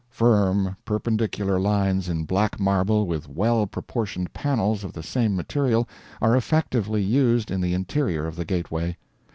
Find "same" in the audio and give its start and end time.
5.03-5.35